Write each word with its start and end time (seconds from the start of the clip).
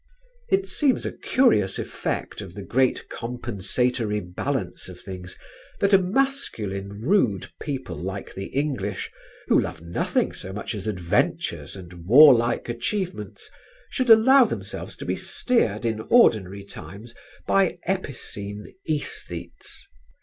It 0.49 0.65
seems 0.67 1.05
a 1.05 1.11
curious 1.11 1.77
effect 1.77 2.41
of 2.41 2.55
the 2.55 2.63
great 2.63 3.07
compensatory 3.07 4.19
balance 4.19 4.89
of 4.89 4.99
things 4.99 5.37
that 5.79 5.93
a 5.93 5.99
masculine 5.99 7.01
rude 7.01 7.51
people 7.61 7.97
like 7.97 8.33
the 8.33 8.45
English, 8.47 9.11
who 9.45 9.61
love 9.61 9.79
nothing 9.83 10.31
so 10.33 10.51
much 10.51 10.73
as 10.73 10.87
adventures 10.87 11.75
and 11.75 12.07
warlike 12.07 12.67
achievements, 12.67 13.47
should 13.91 14.09
allow 14.09 14.43
themselves 14.43 14.97
to 14.97 15.05
be 15.05 15.15
steered 15.15 15.85
in 15.85 16.01
ordinary 16.09 16.63
times 16.63 17.13
by 17.45 17.77
epicene 17.85 18.73
æsthetes. 18.89 19.81